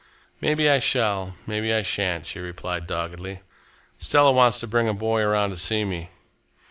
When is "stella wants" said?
3.99-4.59